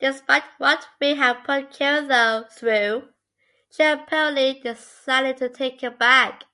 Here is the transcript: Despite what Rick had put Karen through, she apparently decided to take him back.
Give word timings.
Despite 0.00 0.44
what 0.56 0.88
Rick 0.98 1.18
had 1.18 1.44
put 1.44 1.70
Karen 1.70 2.08
through, 2.48 3.12
she 3.70 3.82
apparently 3.82 4.58
decided 4.60 5.36
to 5.36 5.50
take 5.50 5.82
him 5.82 5.98
back. 5.98 6.44